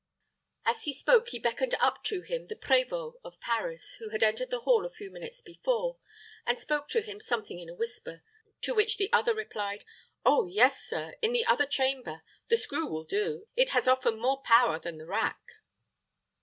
As 0.65 0.85
he 0.85 0.93
spoke 0.93 1.29
he 1.29 1.37
beckoned 1.37 1.75
up 1.79 2.03
to 2.05 2.21
him 2.21 2.47
the 2.47 2.55
prévôt 2.55 3.17
of 3.23 3.39
Paris, 3.39 3.97
who 3.99 4.09
had 4.09 4.23
entered 4.23 4.49
the 4.49 4.61
hall 4.61 4.83
a 4.83 4.89
few 4.89 5.11
minutes 5.11 5.43
before, 5.43 5.99
and 6.43 6.57
spoke 6.57 6.87
to 6.87 7.01
him 7.01 7.19
something 7.19 7.59
in 7.59 7.69
a 7.69 7.75
whisper; 7.75 8.23
to 8.61 8.73
which 8.73 8.97
the 8.97 9.13
other 9.13 9.35
replied, 9.35 9.85
"Oh 10.25 10.47
yes, 10.47 10.81
sir, 10.81 11.13
in 11.21 11.33
the 11.33 11.45
other 11.45 11.67
chamber; 11.67 12.23
the 12.47 12.57
screw 12.57 12.87
will 12.87 13.03
do; 13.03 13.47
it 13.55 13.69
has 13.77 13.87
often 13.87 14.19
more 14.19 14.41
power 14.41 14.79
than 14.79 14.97
the 14.97 15.05
rack." 15.05 15.39